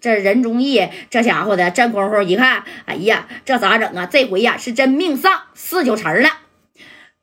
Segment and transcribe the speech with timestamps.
[0.00, 4.06] 这任忠义这家伙的真功夫一看，哎呀，这咋整啊？
[4.06, 6.28] 这回呀是真命丧四九城了。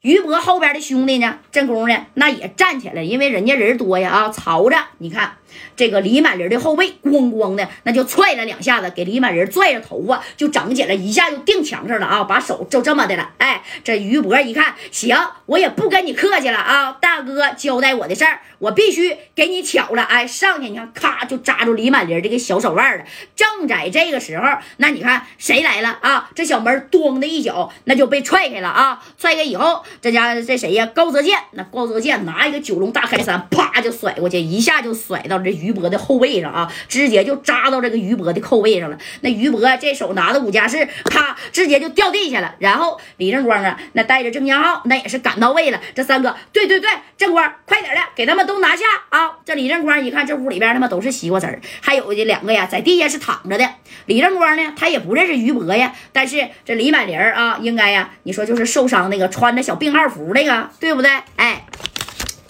[0.04, 5.38] 于博后边的兄弟呢，这功夫呢那也站起来，因为人家人多呀啊，朝着你看。
[5.76, 12.24] 这个李满林的后背咣咣的，那就踹了两下子，给李满林拽着头发就整起来，一下就定墙上了啊！
[12.24, 13.30] 把手就这么的了。
[13.38, 16.98] 哎，这于博一看，行，我也不跟你客气了啊！
[17.00, 20.02] 大哥交代我的事儿，我必须给你巧了。
[20.02, 23.04] 哎，上去你看，咔就扎住李满林这个小手腕了。
[23.36, 24.44] 正在这个时候，
[24.78, 26.32] 那你看谁来了啊？
[26.34, 29.04] 这小门咣的一脚，那就被踹开了啊！
[29.20, 30.86] 踹开以后，这家这谁呀？
[30.88, 35.40] 高泽健，那高泽健拿一个九龙大开山，啪就甩过去，一下就甩到。
[35.40, 38.98] 这于博的后背上啊，直接就扎到这个于博的后背上了。
[39.22, 42.56] 那于博这手拿着五加四，咔，直接就掉地下了。
[42.60, 45.82] 然后李正光啊，那带着郑江浩，那也是赶到位了。
[45.94, 49.32] 这三个，对对对，正光，快点的，给他们都拿下啊！
[49.44, 53.70] 这李正光一看，这屋里边他妈都是西瓜籽儿，还有这两个呀，在地下是躺着的。
[54.06, 61.12] 李正光呢，他也不认识于博呀，但是这李满林啊，应该呀，你说就是受伤那个穿着小病号服那个，对不对？
[61.36, 61.66] 哎，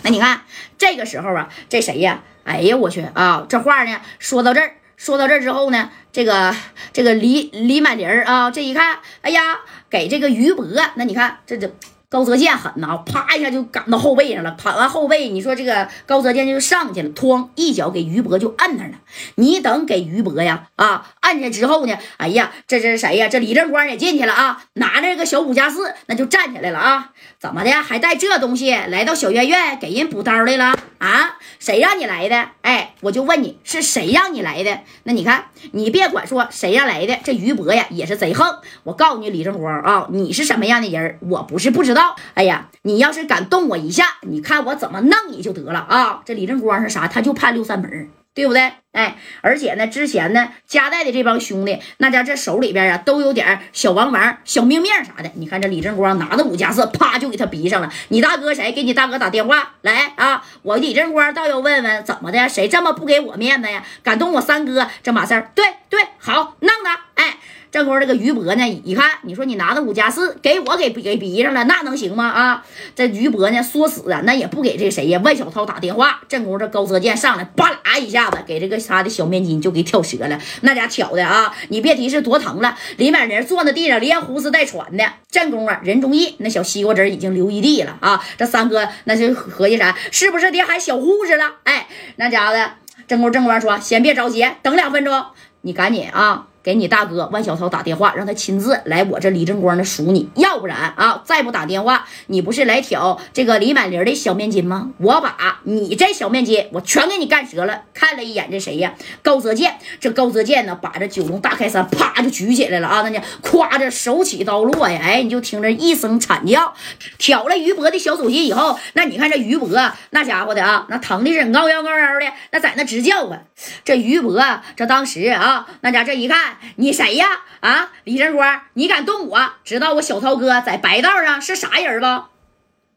[0.03, 0.43] 那你看
[0.77, 2.21] 这个时候啊，这谁呀？
[2.43, 3.43] 哎呀，我去啊！
[3.49, 6.55] 这话呢，说到这儿，说到这儿之后呢，这个
[6.91, 11.73] 这个李李满林啊，这一看，哎呀，给这个于博，那你看这这。
[12.13, 18.91] 高泽健狠呐，啪一下就赶到后背上了，跑完后背，你说这个高泽健就上去了，哐一脚给于博就摁那了。
[19.33, 23.27] 你等给于博呀，啊，摁下之后呢，哎呀，这这是谁呀？
[23.27, 27.09] 这李正光也进去了啊，拿着个小五加四，那就站起来了啊。
[27.39, 27.71] 怎么的？
[27.81, 31.37] 还带这东西来到小院院给人补刀来了啊？
[31.57, 32.49] 谁让你来的？
[32.61, 34.81] 哎，我就问你是谁让你来的？
[35.05, 38.59] 那你看，你别管说谁让来的，这于博呀也是贼横。
[38.83, 41.17] 我告诉你，李正光啊，你是什么样的人？
[41.21, 42.02] 我不是不知道。
[42.33, 46.21] 哎呀，你要是敢动我一下，你看我怎么弄你就得了啊！
[46.25, 47.07] 这李正光是啥？
[47.07, 48.71] 他就怕六扇门，对不对？
[48.91, 55.31] 哎，而且呢，之前呢，加代的这帮兄弟，那家这手里边啊，都有点小王王、小命面啥的。
[55.35, 57.91] 你看这李正光拿着五加四，啪就给他逼上了。
[58.09, 58.71] 你大哥谁？
[58.71, 60.43] 给你大哥打电话来啊！
[60.61, 62.47] 我李正光倒要问问，怎么的？
[62.47, 63.83] 谁这么不给我面子呀？
[64.03, 65.47] 敢动我三哥这码事？
[65.55, 66.99] 对对，好，弄他！
[67.15, 67.37] 哎。
[67.73, 72.29] 正光这个于博呢，一看你说你拿着五加四给我给给逼上了，那能行吗？
[72.29, 72.63] 啊，
[72.95, 76.21] 这于博呢说死啊，那也不给这谁呀万小涛打电话。
[76.29, 82.77] 正宫这高泽健上来，吧啦一下子给这个他的小面筋就给挑折了，那家挑的啊，你别提是多疼了。
[82.97, 85.03] 李满人坐在地上连呼哧带喘的。
[85.31, 88.23] 正宫啊，任忠义那小西瓜汁已经流一地了啊。
[88.37, 89.97] 这三哥那就合计啥？
[90.11, 91.45] 是不是得喊小护士了？
[91.63, 92.73] 哎，那家伙的
[93.07, 95.25] 正宫正官说，先别着急，等两分钟，
[95.61, 96.49] 你赶紧啊。
[96.63, 104.91] 给你大哥万小涛打电话，让他亲自来我这李正光那赎你，要不然啊，再不打电话，你不是来挑这个李满林的小面筋吗？
[104.97, 107.81] 我把你这小面筋我全给你干折了。
[107.93, 108.93] 看了一眼这谁呀？
[109.21, 113.01] 高泽健，这高泽健呢，把这九龙大开山啪就举起来了啊！
[113.01, 116.73] 那呢，夸着手起刀落呀，哎，你就听着一声惨叫，
[117.17, 119.69] 挑了于博的小手心以后，那你看这于博
[120.11, 123.39] 那家伙的啊，那疼的是高腰高腰的，那在那直叫啊。
[123.83, 124.41] 这于博
[124.77, 126.52] 这当时啊，那家这一看。
[126.75, 127.27] 你谁呀？
[127.59, 129.51] 啊，李正光，你敢动我？
[129.63, 132.23] 知道我小涛哥在白道上是啥人不？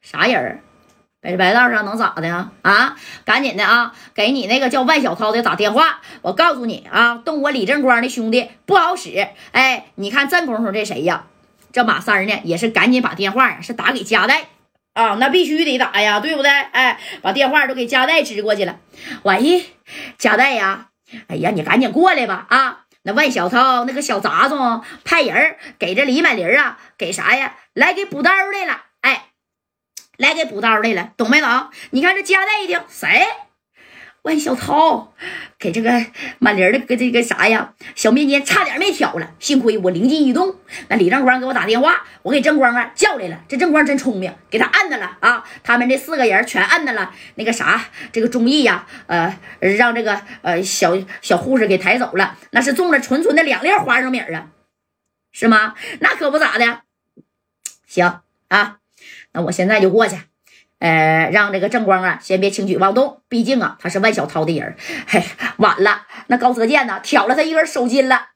[0.02, 0.62] 啥人？
[1.22, 2.50] 在白道上能咋的呀？
[2.62, 6.00] 啊，赶紧的啊，给你那个叫万小涛的打电话。
[6.22, 9.28] 我告诉你啊，动我李正光的兄弟不好使。
[9.52, 11.24] 哎，你看这功夫这谁呀？
[11.72, 14.46] 这马三呢，也是赶紧把电话是打给加代
[14.94, 16.50] 啊，那必须得打呀，对不对？
[16.50, 18.78] 哎，把电话都给加代支过去了。
[19.24, 19.66] 喂，
[20.16, 20.88] 加代呀，
[21.26, 22.85] 哎呀，你赶紧过来吧啊！
[23.06, 27.54] 那万小涛那个小杂种派人给这李满林啊，给啥呀？
[27.72, 29.26] 来给补刀来了，哎，
[30.16, 31.70] 来给补刀来了，懂没懂？
[31.90, 33.24] 你看这加代一听，谁？
[34.26, 35.14] 喂小涛
[35.56, 36.04] 给这个
[36.40, 37.74] 满林的个这个啥呀？
[37.94, 40.56] 小面筋差点没挑了，幸亏我灵机一动，
[40.88, 43.40] 那李正光给我打电话，我给正光啊叫来了。
[43.46, 45.44] 这正光真聪明，给他按的了啊！
[45.62, 47.14] 他们这四个人全按的了。
[47.36, 54.48] 那个啥，这个钟义呀，呃，让这个呃小小护士给抬走了，那是中了纯纯的两粒花生米啊，
[55.30, 55.76] 是吗？
[56.00, 56.80] 那可不咋的。
[57.86, 58.18] 行
[58.48, 58.78] 啊，
[59.30, 60.16] 那我现在就过去。
[60.78, 64.76] 呃，让这个正光啊，先别轻举妄动，毕竟啊，他是万小涛的人。
[65.06, 65.22] 嘿，
[65.56, 68.26] 晚了，那高泽健呢，挑了他一根手筋了，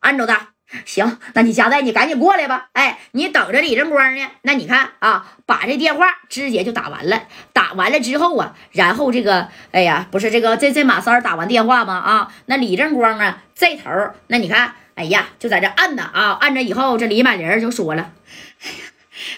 [0.00, 0.50] 按住他。
[0.84, 2.68] 行，那你加代，你赶紧过来吧。
[2.72, 4.26] 哎，你等着李正光呢。
[4.42, 7.24] 那你看啊，把这电话直接就打完了。
[7.52, 11.94] 打完了之后啊，然后这个，哎呀，不是这个，这这马三打完电话吗？
[11.94, 13.90] 啊，那李正光啊，这头，
[14.28, 18.10] 那你看，哎呀，就在这按呢啊，按着以后，这李满林就说了。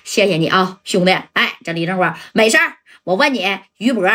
[0.04, 1.12] 谢谢你啊，兄弟！
[1.32, 2.74] 哎，这李正光没事儿。
[3.04, 4.10] 我问你，于博，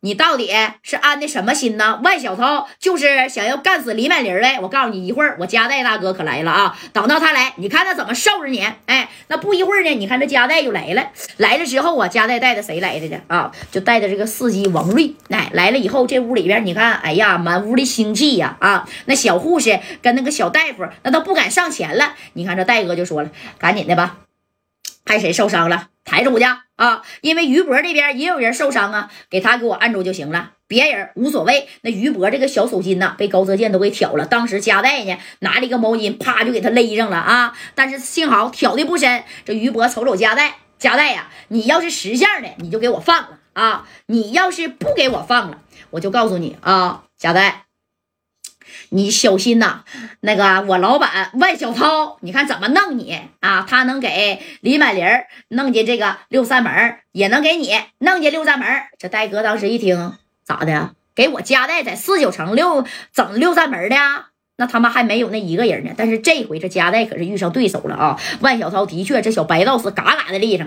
[0.00, 0.52] 你到底
[0.82, 1.98] 是安的什么心呢？
[2.04, 4.58] 万小涛就是想要干死李满林呗！
[4.60, 6.78] 我告诉你，一会儿我加代大哥可来了啊！
[6.92, 8.62] 等到他来，你看他怎么收拾你！
[8.84, 11.10] 哎，那不一会儿呢，你看这加代就来了。
[11.38, 13.18] 来了之后啊，加代带着谁来的呢？
[13.28, 15.14] 啊，就带着这个司机王瑞。
[15.30, 18.58] 哎，来了以后，这屋里边你看，哎呀，满屋的腥气呀！
[18.60, 22.14] 啊，那小护士跟那个小大夫那都不敢上前了。
[22.34, 24.18] 你看这戴哥就说了：“赶紧的吧，
[25.04, 26.44] 看谁受伤了。”抬出去
[26.76, 27.02] 啊！
[27.22, 31.66] 因为于博这边也有人受伤啊，给他给我按住就行了，别人无所谓。
[31.80, 34.26] 那于博这个小手心呐，被高泽健都给挑了。
[34.26, 37.56] 当时加代呢，拿了一个毛巾，啪就给他勒上了啊！
[37.74, 39.24] 但是幸好挑的不深。
[39.46, 43.88] 这于博瞅瞅加代，加代呀，你要是识相的，你就给我放了啊！
[44.06, 47.63] 你要是不给我放了，我就告诉你啊，加代。
[48.90, 49.80] 你小心呐，
[50.20, 53.66] 那个我老板万小涛，你看怎么弄你啊？
[53.68, 55.04] 他能给李满林
[55.48, 58.68] 弄进这个六扇门，也能给你弄进六扇门。
[58.98, 60.14] 这戴哥当时一听，
[60.44, 60.94] 咋的？
[61.14, 63.96] 给我家代在四九城六整六扇门的？
[64.56, 65.90] 那他妈还没有那一个人呢。
[65.96, 68.20] 但是这回这家代可是遇上对手了啊！
[68.40, 70.66] 万小涛的确，这小白道士嘎嘎的厉害。